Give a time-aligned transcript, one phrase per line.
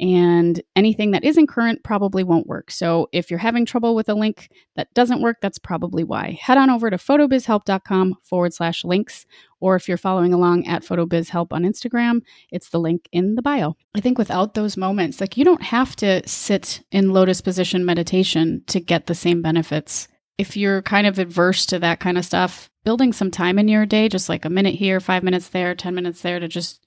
[0.00, 2.70] and anything that isn't current probably won't work.
[2.70, 6.38] So if you're having trouble with a link that doesn't work, that's probably why.
[6.40, 9.24] Head on over to photobizhelp.com forward slash links,
[9.60, 13.76] or if you're following along at photobizhelp on Instagram, it's the link in the bio.
[13.94, 18.62] I think without those moments, like you don't have to sit in lotus position meditation
[18.66, 20.08] to get the same benefits.
[20.38, 23.86] If you're kind of adverse to that kind of stuff, building some time in your
[23.86, 26.84] day, just like a minute here, five minutes there, 10 minutes there to just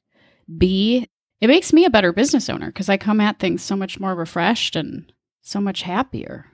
[0.57, 1.07] be
[1.39, 4.15] it makes me a better business owner because I come at things so much more
[4.15, 6.45] refreshed and so much happier.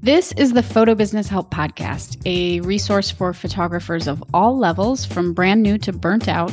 [0.00, 5.34] This is the Photo Business Help Podcast, a resource for photographers of all levels, from
[5.34, 6.50] brand new to burnt out,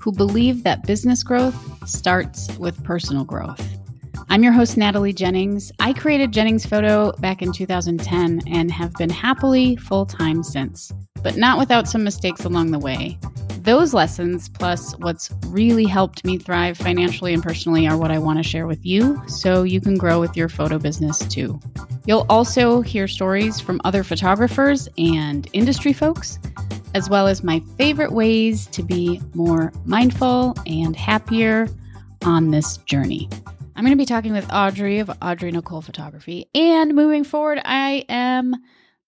[0.00, 1.56] who believe that business growth
[1.88, 3.64] starts with personal growth.
[4.28, 5.70] I'm your host, Natalie Jennings.
[5.78, 10.92] I created Jennings Photo back in 2010 and have been happily full time since,
[11.26, 13.18] but not without some mistakes along the way.
[13.62, 18.38] Those lessons, plus what's really helped me thrive financially and personally, are what I want
[18.38, 21.58] to share with you so you can grow with your photo business too.
[22.04, 26.38] You'll also hear stories from other photographers and industry folks,
[26.94, 31.66] as well as my favorite ways to be more mindful and happier
[32.22, 33.28] on this journey.
[33.74, 36.48] I'm going to be talking with Audrey of Audrey Nicole Photography.
[36.54, 38.54] And moving forward, I am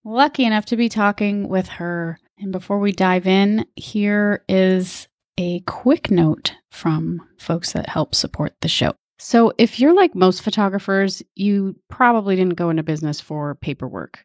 [0.09, 2.19] lucky enough to be talking with her.
[2.39, 8.55] And before we dive in, here is a quick note from folks that help support
[8.61, 8.95] the show.
[9.21, 14.25] So, if you're like most photographers, you probably didn't go into business for paperwork.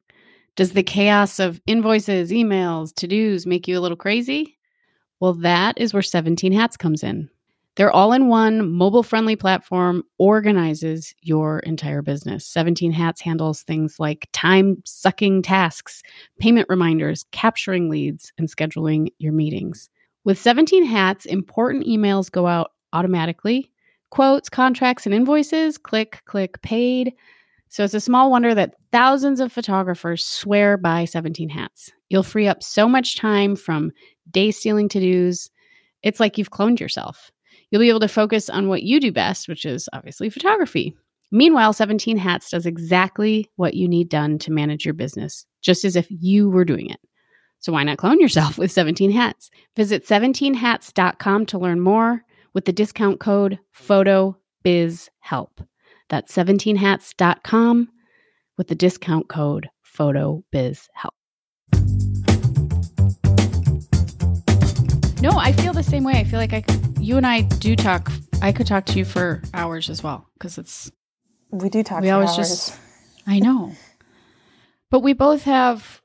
[0.56, 4.60] Does the chaos of invoices, emails, to dos make you a little crazy?
[5.20, 7.30] Well, that is where 17 Hats comes in.
[7.76, 12.46] Their all in one mobile friendly platform organizes your entire business.
[12.46, 16.04] 17 Hats handles things like time sucking tasks,
[16.40, 19.90] payment reminders, capturing leads, and scheduling your meetings.
[20.24, 23.72] With 17 Hats, important emails go out automatically.
[24.12, 27.14] Quotes, contracts, and invoices click, click, paid.
[27.70, 31.92] So it's a small wonder that thousands of photographers swear by 17 Hats.
[32.10, 33.92] You'll free up so much time from
[34.30, 35.50] day stealing to dos.
[36.04, 37.32] It's like you've cloned yourself.
[37.74, 40.96] You'll be able to focus on what you do best, which is obviously photography.
[41.32, 45.96] Meanwhile, 17 Hats does exactly what you need done to manage your business, just as
[45.96, 47.00] if you were doing it.
[47.58, 49.50] So why not clone yourself with 17 Hats?
[49.76, 52.24] Visit 17hats.com to learn more
[52.54, 55.66] with the discount code PHOTOBIZHELP.
[56.10, 57.90] That's 17hats.com
[58.56, 59.68] with the discount code
[59.98, 61.23] PHOTOBIZHELP.
[65.24, 66.16] No, I feel the same way.
[66.16, 66.66] I feel like I,
[67.00, 68.12] you and I do talk.
[68.42, 70.92] I could talk to you for hours as well because it's.
[71.50, 72.02] We do talk.
[72.02, 72.50] We always hours.
[72.50, 72.80] just.
[73.26, 73.72] I know,
[74.92, 76.02] but we both have.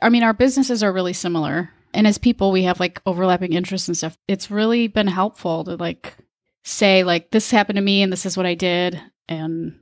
[0.00, 3.88] I mean, our businesses are really similar, and as people, we have like overlapping interests
[3.88, 4.16] and stuff.
[4.26, 6.16] It's really been helpful to like
[6.64, 9.78] say like this happened to me and this is what I did, and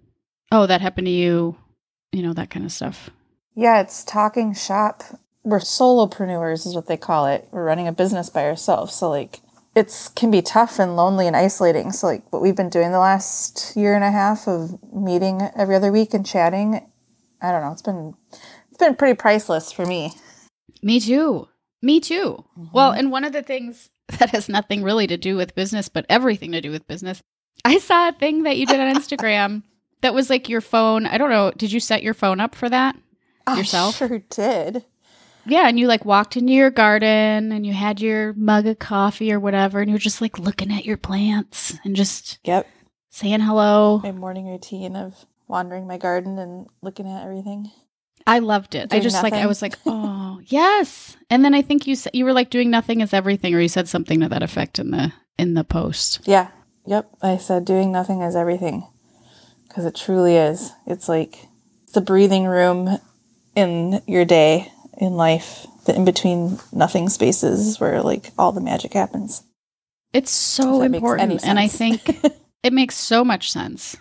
[0.50, 1.56] oh that happened to you,
[2.10, 3.08] you know that kind of stuff.
[3.54, 5.04] Yeah, it's talking shop
[5.44, 7.46] we're solopreneurs is what they call it.
[7.52, 8.94] We're running a business by ourselves.
[8.94, 9.40] So like
[9.76, 11.92] it's can be tough and lonely and isolating.
[11.92, 15.76] So like what we've been doing the last year and a half of meeting every
[15.76, 16.90] other week and chatting,
[17.40, 18.14] I don't know, it's been
[18.68, 20.12] it's been pretty priceless for me.
[20.82, 21.48] Me too.
[21.82, 22.44] Me too.
[22.58, 22.72] Mm-hmm.
[22.72, 26.06] Well, and one of the things that has nothing really to do with business, but
[26.08, 27.22] everything to do with business.
[27.64, 29.62] I saw a thing that you did on Instagram
[30.00, 31.06] that was like your phone.
[31.06, 31.52] I don't know.
[31.56, 32.96] Did you set your phone up for that
[33.56, 34.00] yourself?
[34.00, 34.84] I sure did.
[35.46, 39.32] Yeah, and you like walked into your garden and you had your mug of coffee
[39.32, 42.66] or whatever, and you're just like looking at your plants and just yep
[43.10, 44.00] saying hello.
[44.02, 47.70] My morning routine of wandering my garden and looking at everything.
[48.26, 48.90] I loved it.
[48.90, 49.32] Doing I just nothing.
[49.32, 51.16] like I was like, oh yes.
[51.30, 53.68] And then I think you said you were like doing nothing is everything, or you
[53.68, 56.20] said something to that effect in the in the post.
[56.24, 56.48] Yeah.
[56.86, 57.10] Yep.
[57.22, 58.86] I said doing nothing is everything
[59.68, 60.72] because it truly is.
[60.86, 61.46] It's like
[61.84, 62.98] it's a breathing room
[63.54, 68.94] in your day in life, the in between nothing spaces where like all the magic
[68.94, 69.42] happens.
[70.12, 71.44] It's so important.
[71.44, 72.08] And I think
[72.62, 73.96] it makes so much sense.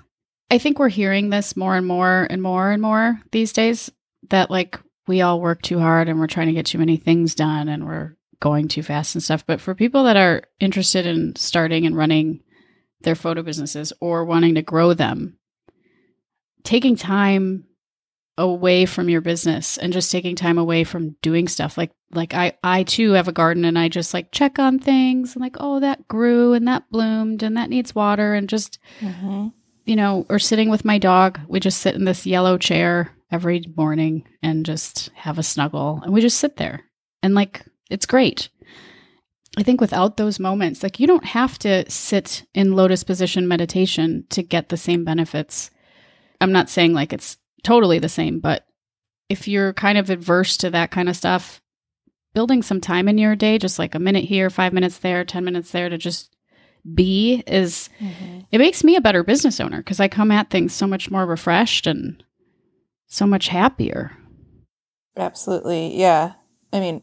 [0.52, 3.92] I think we're hearing this more and more and more and more these days
[4.30, 7.36] that like we all work too hard and we're trying to get too many things
[7.36, 9.46] done and we're going too fast and stuff.
[9.46, 12.42] But for people that are interested in starting and running
[13.02, 15.38] their photo businesses or wanting to grow them,
[16.64, 17.66] taking time
[18.38, 21.78] away from your business and just taking time away from doing stuff.
[21.78, 25.36] Like like I I too have a garden and I just like check on things
[25.36, 29.48] and like oh that grew and that bloomed and that needs water and just Mm-hmm.
[29.86, 31.40] you know or sitting with my dog.
[31.48, 36.14] We just sit in this yellow chair every morning and just have a snuggle and
[36.14, 36.82] we just sit there.
[37.22, 38.50] And like it's great.
[39.58, 44.26] I think without those moments like you don't have to sit in lotus position meditation
[44.32, 45.70] to get the same benefits.
[46.42, 48.66] I'm not saying like it's totally the same, but
[49.30, 51.62] if you're kind of adverse to that kind of stuff,
[52.34, 55.44] building some time in your day, just like a minute here, five minutes there, 10
[55.44, 56.36] minutes there to just
[56.94, 58.40] be is, Mm-hmm.
[58.52, 61.26] it makes me a better business owner because I come at things so much more
[61.26, 62.22] refreshed and
[63.08, 64.12] so much happier.
[65.16, 65.98] Absolutely.
[65.98, 66.34] Yeah.
[66.72, 67.02] I mean,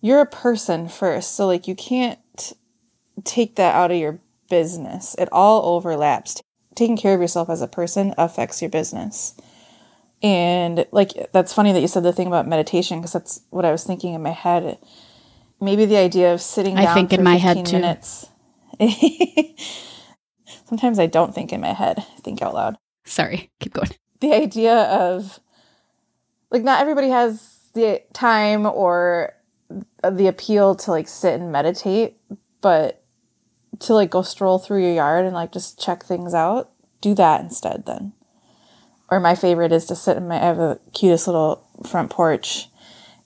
[0.00, 1.34] you're a person first.
[1.34, 2.18] So, like, you can't
[3.24, 5.14] take that out of your business.
[5.18, 6.40] It all overlaps.
[6.74, 9.34] Taking care of yourself as a person affects your business.
[10.22, 13.72] And, like, that's funny that you said the thing about meditation because that's what I
[13.72, 14.78] was thinking in my head.
[15.60, 17.72] Maybe the idea of sitting I down think for in my head, too.
[17.72, 18.28] minutes.
[20.66, 23.90] Sometimes I don't think in my head, I think out loud Sorry, keep going.
[24.20, 25.40] the idea of
[26.50, 29.34] like not everybody has the time or
[30.08, 32.16] the appeal to like sit and meditate
[32.60, 33.02] but
[33.80, 36.70] to like go stroll through your yard and like just check things out
[37.00, 38.12] do that instead then
[39.12, 42.68] or my favorite is to sit in my i have a cutest little front porch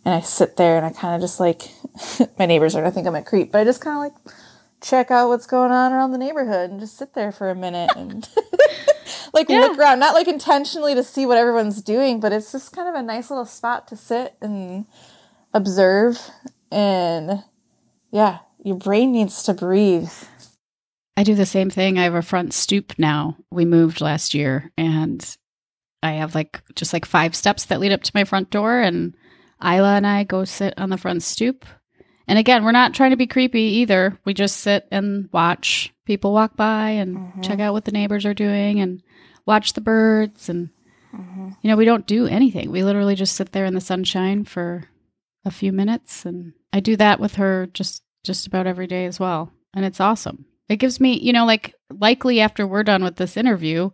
[0.05, 1.63] and i sit there and i kind of just like
[2.39, 4.35] my neighbors are gonna think i'm a creep but i just kind of like
[4.83, 7.91] check out what's going on around the neighborhood and just sit there for a minute
[7.97, 8.29] and
[9.33, 9.61] like Yeah.
[9.61, 12.95] look around, not like intentionally to see what everyone's doing, but it's just kind of
[12.95, 14.85] a nice little spot to sit and
[15.55, 16.21] observe.
[16.71, 17.43] And
[18.13, 20.13] yeah, your brain needs to breathe.
[21.17, 21.99] I do the same thing.
[21.99, 23.39] I have a front stoop now.
[23.51, 25.37] We moved last year and
[26.03, 29.15] I have like just like five steps that lead up to my front door and
[29.63, 31.65] Isla and I go sit on the front stoop.
[32.29, 34.19] And again, we're not trying to be creepy either.
[34.25, 37.43] We just sit and watch people walk by and Mhm.
[37.43, 39.03] check out what the neighbors are doing and
[39.47, 40.71] watch the birds and
[41.63, 42.71] you know, we don't do anything.
[42.71, 44.85] We literally just sit there in the sunshine for
[45.47, 49.19] a few minutes and I do that with her just just about every day as
[49.19, 49.51] well.
[49.73, 50.45] And it's awesome.
[50.69, 53.91] It gives me, you know, like likely after we're done with this interview,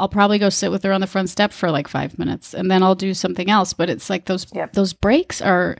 [0.00, 2.70] I'll probably go sit with her on the front step for like 5 minutes and
[2.70, 4.72] then I'll do something else, but it's like those Yep.
[4.72, 5.76] those breaks are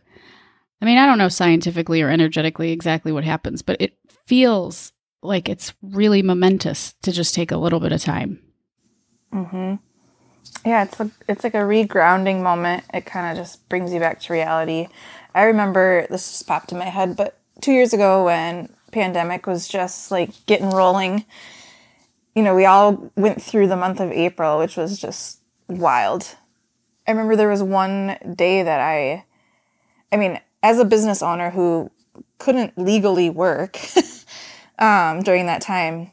[0.82, 5.49] I mean, I don't know scientifically or energetically exactly what happens, but it feels like
[5.49, 8.40] it's really momentous to just take a little bit of time.
[9.32, 9.76] Mm-hmm.
[10.67, 12.84] Yeah, it's like it's like a regrounding moment.
[12.93, 14.88] It kind of just brings you back to reality.
[15.34, 19.69] I remember this just popped in my head, but two years ago when pandemic was
[19.69, 21.25] just like getting rolling,
[22.35, 26.37] you know, we all went through the month of April, which was just wild.
[27.06, 29.25] I remember there was one day that I,
[30.12, 31.91] I mean, as a business owner who
[32.38, 33.79] couldn't legally work
[34.79, 36.12] um, during that time,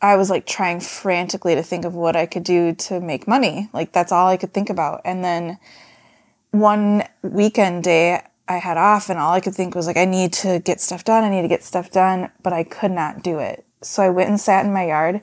[0.00, 3.70] I was like trying frantically to think of what I could do to make money.
[3.72, 5.00] Like that's all I could think about.
[5.04, 5.58] And then
[6.50, 10.32] one weekend day I had off and all I could think was like I need
[10.34, 11.22] to get stuff done.
[11.22, 13.64] I need to get stuff done, but I could not do it.
[13.80, 15.20] So I went and sat in my yard.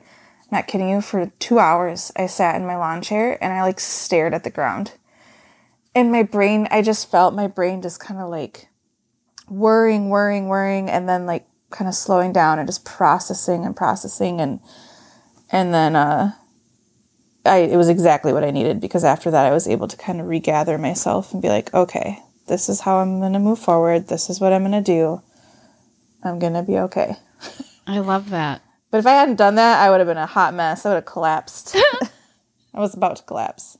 [0.50, 3.80] Not kidding you, for 2 hours I sat in my lawn chair and I like
[3.80, 4.92] stared at the ground.
[5.94, 8.68] And my brain, I just felt my brain just kind of like
[9.48, 14.40] worrying, worrying, worrying and then like kind of slowing down and just processing and processing
[14.40, 14.60] and
[15.52, 16.32] and then uh
[17.44, 20.20] I it was exactly what I needed because after that I was able to kind
[20.20, 24.08] of regather myself and be like, okay, this is how I'm going to move forward.
[24.08, 25.22] This is what I'm going to do.
[26.22, 27.16] I'm going to be okay.
[27.86, 28.62] I love that.
[28.90, 30.84] But if I hadn't done that, I would have been a hot mess.
[30.84, 31.76] I would have collapsed.
[32.74, 33.78] I was about to collapse.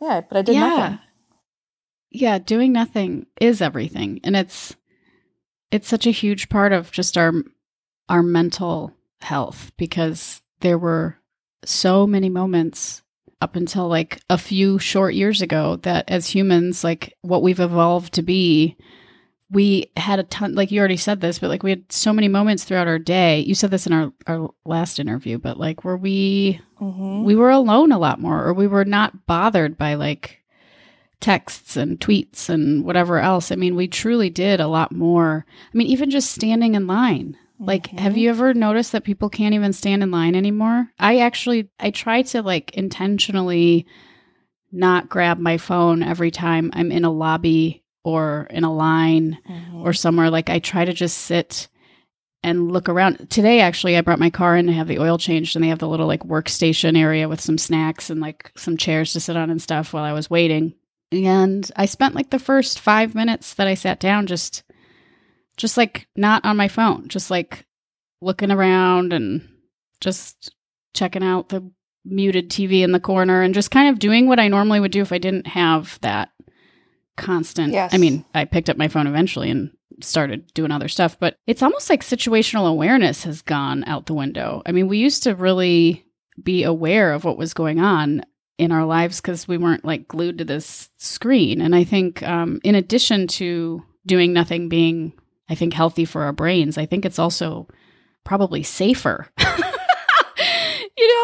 [0.00, 0.60] Yeah, but I did yeah.
[0.60, 0.98] nothing.
[2.10, 4.20] Yeah, doing nothing is everything.
[4.24, 4.76] And it's
[5.70, 7.32] it's such a huge part of just our
[8.08, 11.18] our mental health because there were
[11.64, 13.02] so many moments
[13.40, 18.14] up until like a few short years ago that as humans like what we've evolved
[18.14, 18.76] to be
[19.50, 22.28] we had a ton like you already said this but like we had so many
[22.28, 25.96] moments throughout our day you said this in our, our last interview but like where
[25.96, 30.42] we hmm we were alone a lot more or we were not bothered by like
[31.20, 33.50] texts and tweets and whatever else.
[33.50, 35.46] I mean, we truly did a lot more.
[35.48, 37.36] I mean, even just standing in line.
[37.58, 40.88] Like, have you ever noticed that people can't even stand in line anymore?
[40.98, 43.86] I actually I try to like intentionally
[44.70, 49.82] not grab my phone every time I'm in a lobby or in a line Mm-hmm.
[49.82, 51.68] or somewhere like I try to just sit
[52.42, 53.28] and look around.
[53.30, 55.80] Today, actually, I brought my car in to have the oil changed, and they have
[55.80, 59.50] the little like workstation area with some snacks and like some chairs to sit on
[59.50, 60.74] and stuff while I was waiting.
[61.10, 64.62] And I spent like the first five minutes that I sat down just,
[65.56, 67.66] just like not on my phone, just like
[68.20, 69.48] looking around and
[70.00, 70.54] just
[70.94, 71.68] checking out the
[72.04, 75.02] muted TV in the corner and just kind of doing what I normally would do
[75.02, 76.30] if I didn't have that
[77.16, 77.72] constant.
[77.72, 77.92] Yes.
[77.94, 79.70] I mean, I picked up my phone eventually and
[80.00, 84.62] started doing other stuff, but it's almost like situational awareness has gone out the window.
[84.66, 86.04] I mean, we used to really
[86.42, 88.22] be aware of what was going on
[88.58, 91.60] in our lives because we weren't like glued to this screen.
[91.60, 95.12] And I think, um, in addition to doing nothing being,
[95.48, 97.68] I think, healthy for our brains, I think it's also
[98.24, 99.28] probably safer.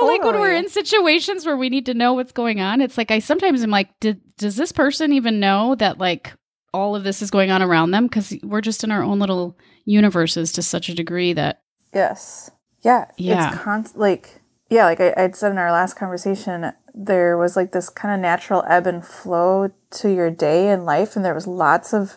[0.06, 2.99] know, like when we're in situations where we need to know what's going on, it's
[2.99, 6.32] like I sometimes am like, did, does this person even know that like
[6.73, 8.06] all of this is going on around them?
[8.06, 12.50] Because we're just in our own little universes to such a degree that Yes.
[12.82, 13.06] Yeah.
[13.16, 13.78] Yeah.
[13.78, 14.40] It's like,
[14.71, 18.21] yeah, like I, I'd said in our last conversation, there was like this kind of
[18.21, 21.14] natural ebb and flow to your day and life.
[21.14, 22.16] And there was lots of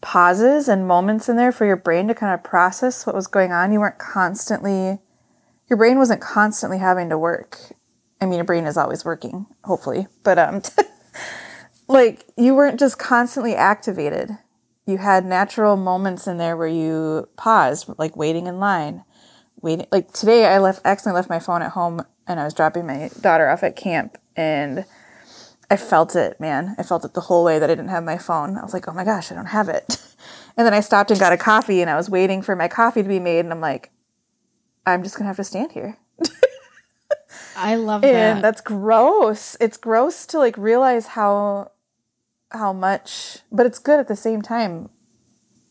[0.00, 3.52] pauses and moments in there for your brain to kind of process what was going
[3.52, 3.72] on.
[3.72, 4.98] You weren't constantly,
[5.68, 7.58] your brain wasn't constantly having to work.
[8.20, 10.62] I mean, your brain is always working, hopefully, but, um,
[11.88, 14.38] like you weren't just constantly activated
[14.88, 19.04] you had natural moments in there where you paused, like waiting in line,
[19.60, 19.86] waiting.
[19.92, 23.10] Like today, I left accidentally left my phone at home, and I was dropping my
[23.20, 24.86] daughter off at camp, and
[25.70, 26.74] I felt it, man.
[26.78, 28.56] I felt it the whole way that I didn't have my phone.
[28.56, 30.02] I was like, oh my gosh, I don't have it.
[30.56, 33.04] And then I stopped and got a coffee, and I was waiting for my coffee
[33.04, 33.92] to be made, and I'm like,
[34.86, 35.96] I'm just gonna have to stand here.
[37.56, 38.42] I love And that.
[38.42, 39.56] that's gross.
[39.60, 41.72] It's gross to like realize how
[42.50, 44.88] how much, but it's good at the same time.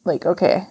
[0.04, 0.68] Like, okay,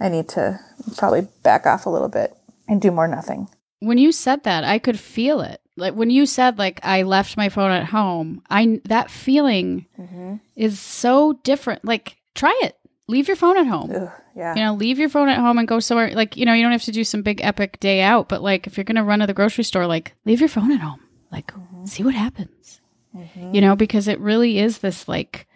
[0.00, 0.60] I need to
[0.96, 2.34] probably back off a little bit
[2.68, 3.48] and do more nothing.
[3.80, 5.60] when you said that, I could feel it.
[5.76, 10.36] Like when you said like I left my phone at home, I that feeling mm-hmm.
[10.56, 11.84] is so different.
[11.84, 12.76] Like try it.
[13.08, 13.90] Leave your phone at home.
[13.94, 14.54] Ugh, yeah.
[14.54, 16.12] You know, leave your phone at home and go somewhere.
[16.14, 18.68] Like, you know, you don't have to do some big epic day out, but like
[18.68, 21.00] if you're going to run to the grocery store, like leave your phone at home.
[21.32, 21.84] Like, mm-hmm.
[21.86, 22.80] see what happens.
[23.16, 23.52] Mm-hmm.
[23.52, 25.48] You know, because it really is this like,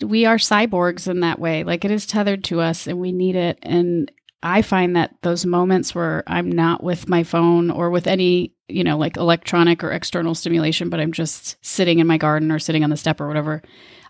[0.00, 1.64] we are cyborgs in that way.
[1.64, 3.58] Like it is tethered to us and we need it.
[3.62, 4.12] And
[4.44, 8.84] I find that those moments where I'm not with my phone or with any, you
[8.84, 12.84] know, like electronic or external stimulation, but I'm just sitting in my garden or sitting
[12.84, 13.60] on the step or whatever,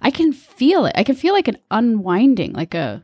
[0.03, 0.93] I can feel it.
[0.95, 3.03] I can feel like an unwinding, like a,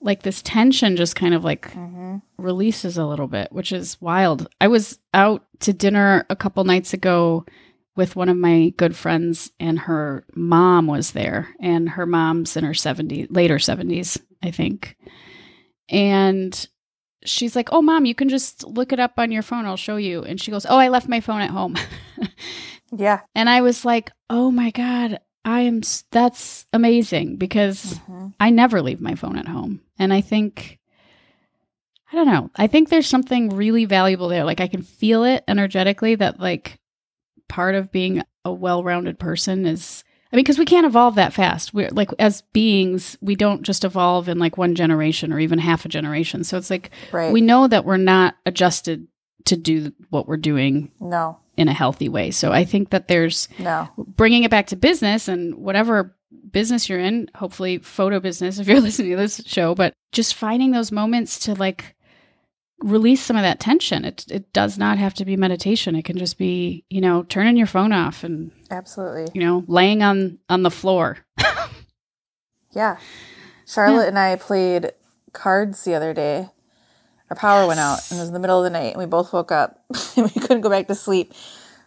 [0.00, 2.16] like this tension just kind of like mm-hmm.
[2.38, 4.48] releases a little bit, which is wild.
[4.60, 7.44] I was out to dinner a couple nights ago
[7.96, 12.64] with one of my good friends, and her mom was there, and her mom's in
[12.64, 14.96] her 70s, later 70s, I think.
[15.88, 16.68] And
[17.24, 19.66] she's like, Oh, mom, you can just look it up on your phone.
[19.66, 20.22] I'll show you.
[20.22, 21.76] And she goes, Oh, I left my phone at home.
[22.92, 23.20] Yeah.
[23.36, 25.80] and I was like, Oh my God, I am,
[26.10, 28.28] that's amazing because mm-hmm.
[28.38, 29.80] I never leave my phone at home.
[29.98, 30.78] And I think,
[32.12, 34.44] I don't know, I think there's something really valuable there.
[34.44, 36.78] Like I can feel it energetically that, like,
[37.48, 41.32] part of being a well rounded person is, I mean, because we can't evolve that
[41.32, 41.74] fast.
[41.74, 45.84] We're like, as beings, we don't just evolve in like one generation or even half
[45.84, 46.44] a generation.
[46.44, 47.32] So it's like, Right.
[47.32, 49.08] we know that we're not adjusted
[49.50, 51.38] to do what we're doing no.
[51.56, 52.30] in a healthy way.
[52.30, 53.88] So I think that there's No.
[53.96, 56.16] bringing it back to business and whatever
[56.50, 60.70] business you're in, hopefully photo business if you're listening to this show, but just finding
[60.72, 61.94] those moments to like
[62.82, 64.04] release some of that tension.
[64.04, 65.94] It it does not have to be meditation.
[65.94, 69.26] It can just be, you know, turning your phone off and, Absolutely.
[69.34, 71.18] you know, laying on on the floor.
[72.72, 72.98] Yeah.
[73.66, 74.92] Charlotte and I played
[75.32, 76.50] cards the other day.
[77.30, 79.06] Our power went out and it was in the middle of the night and we
[79.06, 79.84] both woke up
[80.16, 81.32] and we couldn't go back to sleep.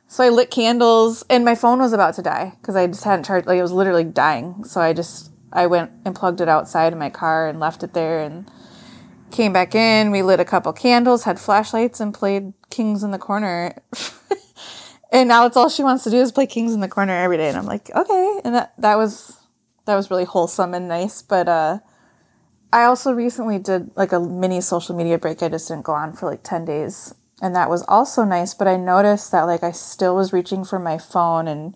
[0.08, 3.26] So I lit candles and my phone was about to die because I just hadn't
[3.26, 4.64] charged like it was literally dying.
[4.64, 7.94] So I just I went and plugged it outside in my car and left it
[7.94, 8.50] there and
[9.32, 10.12] came back in.
[10.12, 13.76] We lit a couple candles, had flashlights and played Kings in the Corner.
[15.12, 17.38] and now it's all she wants to do is play Kings in the Corner every
[17.38, 19.38] day and I'm like, "Okay." And that that was
[19.86, 21.22] that was really wholesome and nice.
[21.22, 21.80] But uh,
[22.74, 25.44] I also recently did like a mini social media break.
[25.44, 27.14] I just didn't go on for like 10 days.
[27.40, 28.56] And that was also nice.
[28.56, 31.76] But I noticed that like I still was reaching for my phone and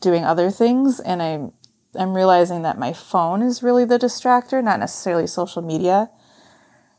[0.00, 0.98] doing other things.
[0.98, 1.50] And I,
[1.96, 6.10] I'm realizing that my phone is really the distractor, not necessarily social media.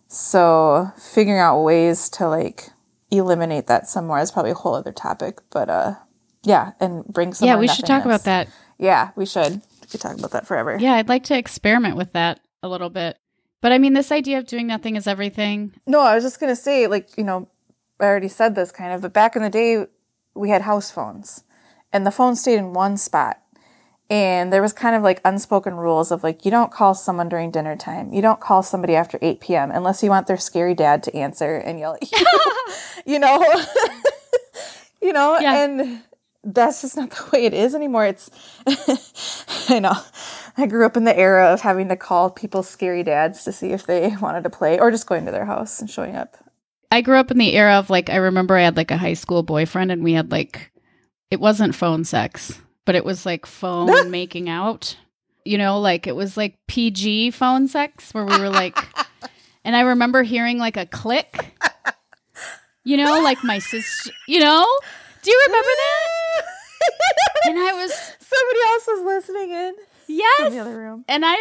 [0.08, 2.70] So figuring out ways to like
[3.12, 5.40] eliminate that some more is probably a whole other topic.
[5.52, 5.96] But uh,
[6.44, 8.48] yeah, and bring some yeah, we should talk about that.
[8.78, 9.62] Yeah, we should.
[9.82, 10.78] We could talk about that forever.
[10.80, 13.18] Yeah, I'd like to experiment with that a little bit
[13.64, 15.72] But I mean, this idea of doing nothing is everything.
[15.88, 17.48] No, I was just gonna say, like, you know,
[17.98, 19.86] I already said this kind of, but back in the day,
[20.36, 21.46] we had house phones,
[21.94, 23.40] and the phone stayed in one spot.
[24.10, 27.52] And there was kind of like unspoken rules of like, you don't call someone during
[27.52, 28.12] dinner time.
[28.12, 29.72] You don't call somebody after 8 p.m.
[29.72, 32.26] unless you want their scary dad to answer and yell at you.
[33.14, 33.42] you know?
[35.02, 35.40] you know?
[35.40, 35.64] Yeah.
[35.64, 36.04] And
[36.44, 38.06] that's just not the way it is anymore.
[38.06, 38.30] It's,
[39.70, 39.96] I know.
[40.56, 43.72] I grew up in the era of having to call people's scary dads to see
[43.72, 46.38] if they wanted to play or just going to their house and showing up.
[46.92, 49.16] I grew up in the era of like, I remember I had like a high
[49.16, 50.72] school boyfriend and we had like,
[51.32, 54.96] it wasn't phone sex, but it was like phone making out.
[55.46, 58.78] You know, like it was like PG phone sex where we were like,
[59.66, 61.58] and I remember hearing like a click.
[62.86, 64.68] You know, like my sister, you know?
[65.22, 66.46] Do you remember that?
[67.46, 69.74] And I was, Somebody else was listening in
[70.08, 70.54] in the yes.
[70.62, 71.06] other room.
[71.08, 71.36] And I,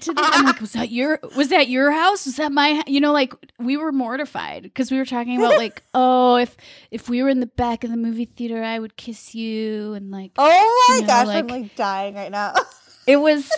[0.00, 2.26] to this, I'm like, was that your, was that your house?
[2.26, 5.82] Was that my, you know, like we were mortified because we were talking about like,
[5.94, 6.56] oh, if,
[6.90, 9.94] if we were in the back of the movie theater, I would kiss you.
[9.94, 12.54] And like, Oh my You know, gosh, like- I'm like dying right now.
[13.06, 13.50] it was,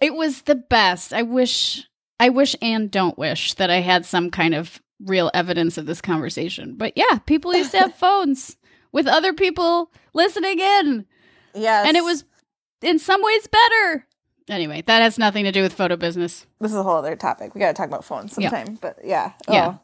[0.00, 1.12] it was the best.
[1.12, 1.86] I wish,
[2.20, 6.00] I wish and don't wish that I had some kind of real evidence of this
[6.00, 6.76] conversation.
[6.76, 8.56] But yeah, people used to have phones
[8.92, 11.06] with other people listening in.
[11.54, 11.86] yes.
[11.88, 12.24] And it was
[12.82, 14.06] in some ways better.
[14.48, 16.46] Anyway, that has nothing to do with photo business.
[16.60, 17.54] this is a whole other topic.
[17.54, 18.50] We got to talk about phones Yeah.
[18.50, 19.32] sometime, but yeah.
[19.48, 19.74] Yeah.
[19.76, 19.80] Oh.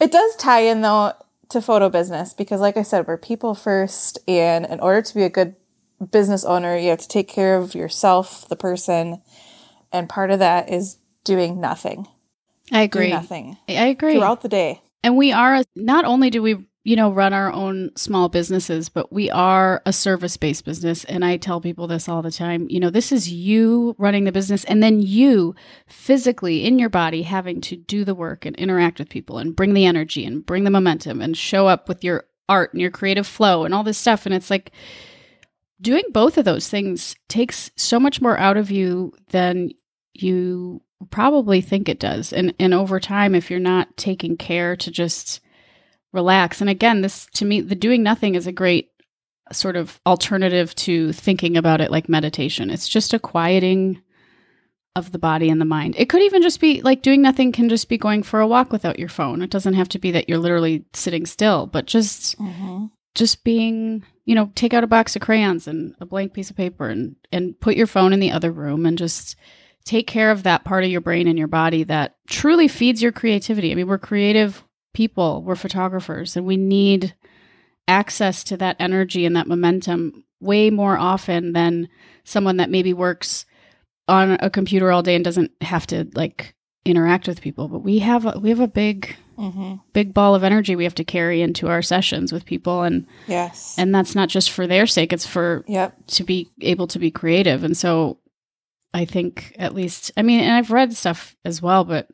[0.00, 1.12] It does tie in though
[1.50, 5.22] to photo business because like I said, we're people first and in order to be
[5.22, 5.54] a good
[6.10, 9.22] business owner, you have to take care of yourself, the person,
[9.92, 12.06] and part of that is doing nothing.
[12.72, 13.10] I Do agree.
[13.10, 14.14] nothing I agree.
[14.14, 14.82] throughout the day.
[15.04, 19.12] And we are not only do we, you know, run our own small businesses, but
[19.12, 22.68] we are a service-based business and I tell people this all the time.
[22.70, 25.56] You know, this is you running the business and then you
[25.88, 29.74] physically in your body having to do the work and interact with people and bring
[29.74, 33.26] the energy and bring the momentum and show up with your art and your creative
[33.26, 34.70] flow and all this stuff and it's like
[35.80, 39.72] doing both of those things takes so much more out of you than
[40.14, 44.88] you probably think it does and and over time if you're not taking care to
[44.92, 45.40] just
[46.12, 46.60] relax.
[46.60, 48.90] And again this to me the doing nothing is a great
[49.52, 52.70] sort of alternative to thinking about it like meditation.
[52.70, 54.02] It's just a quieting
[54.96, 55.94] of the body and the mind.
[55.98, 58.72] It could even just be like doing nothing can just be going for a walk
[58.72, 59.42] without your phone.
[59.42, 62.86] It doesn't have to be that you're literally sitting still but just Mm-hmm.
[63.14, 66.56] just being you know take out a box of crayons and a blank piece of
[66.56, 69.36] paper and and put your phone in the other room and just
[69.84, 73.12] take care of that part of your brain and your body that truly feeds your
[73.12, 73.70] creativity.
[73.70, 74.64] I mean we're creative
[74.96, 77.14] people we're photographers and we need
[77.86, 81.86] access to that energy and that momentum way more often than
[82.24, 83.44] someone that maybe works
[84.08, 86.54] on a computer all day and doesn't have to like
[86.86, 89.74] interact with people but we have a, we have a big Mm-hmm.
[89.92, 93.74] big ball of energy we have to carry into our sessions with people and Yes.
[93.76, 95.94] and that's not just for their sake it's for yep.
[96.06, 98.16] to be able to be creative and so
[98.94, 102.08] i think at least i mean and i've read stuff as well but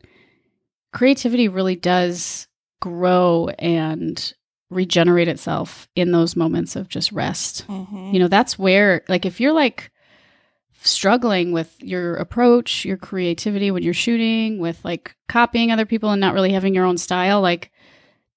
[0.92, 2.48] creativity really does
[2.82, 4.34] grow and
[4.70, 8.10] regenerate itself in those moments of just rest Mm-hmm.
[8.12, 9.92] you know that's where like if you're like
[10.84, 16.20] struggling with your approach your creativity when you're shooting with like copying other people and
[16.20, 17.70] not really having your own style like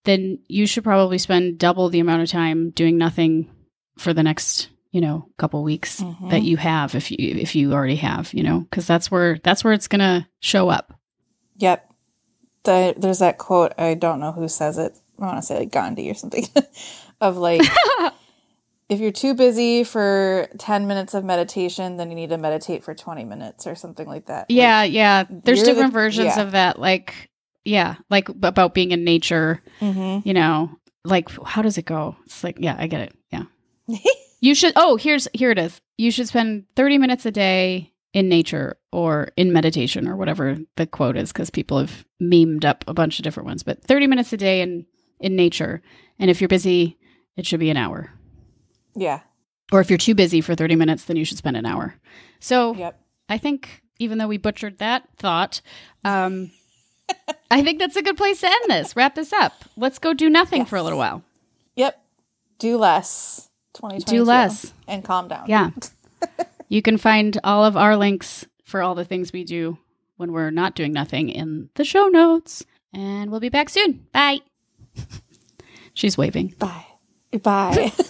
[0.03, 3.49] then you should probably spend double the amount of time doing nothing
[3.97, 6.29] for the next you know couple weeks Mhm.
[6.29, 9.63] that you have if you if you already have you know because that's where that's
[9.63, 10.93] where it's gonna show up
[11.58, 11.89] Yep.
[12.65, 14.97] The, there's that quote, I don't know who says it.
[15.19, 16.45] I want to say like Gandhi or something,
[17.21, 17.62] of like,
[18.89, 22.93] if you're too busy for 10 minutes of meditation, then you need to meditate for
[22.93, 24.45] 20 minutes or something like that.
[24.49, 26.41] yeah yeah there's you're the- different versions yeah.
[26.41, 27.30] of that like
[27.63, 30.69] yeah like about being in nature hmm you know
[31.04, 33.43] like how does it go it's like yeah i get it yeah
[34.41, 38.30] you should oh here's here it is you should spend 30 minutes a day in
[38.30, 42.93] nature or in meditation or whatever the quote is because people have memed up a
[42.93, 44.86] bunch of different ones but 30 minutes a day in
[45.19, 45.82] in nature
[46.17, 46.97] and if you're busy
[47.36, 48.10] it should be an hour
[48.95, 49.19] Yeah.
[49.73, 51.95] or if you're too busy for 30 minutes then you should spend an hour
[52.39, 52.97] so Yep.
[53.28, 55.60] i think even though we butchered that thought
[56.06, 56.51] um
[57.51, 60.30] i think that's a good place to end this wrap this up let's go do
[60.30, 61.21] nothing for a little while
[61.75, 62.01] Yep.
[62.60, 63.49] Do less.
[63.73, 64.10] 2022.
[64.19, 64.73] Do less.
[64.88, 65.43] And calm down.
[65.49, 65.71] Yeah.
[66.67, 69.78] you can find all of our links for all the things we do
[70.17, 72.63] when we're not doing nothing in the show notes.
[72.93, 74.08] And we'll be back soon.
[74.12, 74.39] Bye.
[75.93, 76.56] She's waving.
[76.58, 76.86] Bye.
[77.43, 77.91] Bye.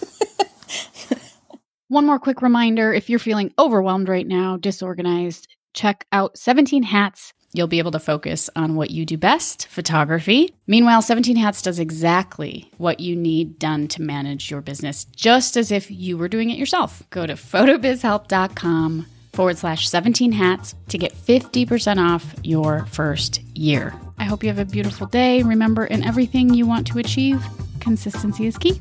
[1.88, 7.32] One more quick reminder if you're feeling overwhelmed right now, disorganized, check out 17 Hats
[7.52, 10.54] You'll be able to focus on what you do best photography.
[10.66, 15.72] Meanwhile, 17 Hats does exactly what you need done to manage your business, just as
[15.72, 17.02] if you were doing it yourself.
[17.10, 23.94] Go to photobizhelp.com forward slash 17 hats to get 50% off your first year.
[24.18, 25.42] I hope you have a beautiful day.
[25.42, 27.44] Remember, in everything you want to achieve,
[27.80, 28.80] consistency is key.